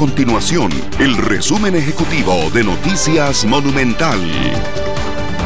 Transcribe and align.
continuación 0.00 0.72
el 0.98 1.14
resumen 1.14 1.76
ejecutivo 1.76 2.50
de 2.54 2.64
Noticias 2.64 3.44
Monumental. 3.44 4.18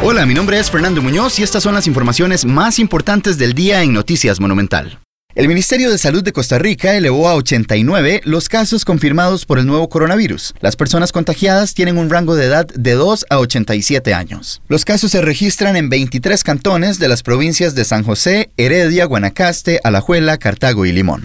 Hola, 0.00 0.26
mi 0.26 0.34
nombre 0.34 0.60
es 0.60 0.70
Fernando 0.70 1.02
Muñoz 1.02 1.40
y 1.40 1.42
estas 1.42 1.64
son 1.64 1.74
las 1.74 1.88
informaciones 1.88 2.44
más 2.44 2.78
importantes 2.78 3.36
del 3.36 3.54
día 3.54 3.82
en 3.82 3.92
Noticias 3.92 4.38
Monumental. 4.38 5.00
El 5.34 5.48
Ministerio 5.48 5.90
de 5.90 5.98
Salud 5.98 6.22
de 6.22 6.32
Costa 6.32 6.60
Rica 6.60 6.94
elevó 6.94 7.28
a 7.28 7.34
89 7.34 8.20
los 8.26 8.48
casos 8.48 8.84
confirmados 8.84 9.44
por 9.44 9.58
el 9.58 9.66
nuevo 9.66 9.88
coronavirus. 9.88 10.54
Las 10.60 10.76
personas 10.76 11.10
contagiadas 11.10 11.74
tienen 11.74 11.98
un 11.98 12.08
rango 12.08 12.36
de 12.36 12.44
edad 12.44 12.68
de 12.68 12.92
2 12.92 13.26
a 13.30 13.40
87 13.40 14.14
años. 14.14 14.62
Los 14.68 14.84
casos 14.84 15.10
se 15.10 15.20
registran 15.20 15.74
en 15.74 15.88
23 15.88 16.44
cantones 16.44 17.00
de 17.00 17.08
las 17.08 17.24
provincias 17.24 17.74
de 17.74 17.84
San 17.84 18.04
José, 18.04 18.52
Heredia, 18.56 19.06
Guanacaste, 19.06 19.80
Alajuela, 19.82 20.38
Cartago 20.38 20.86
y 20.86 20.92
Limón. 20.92 21.24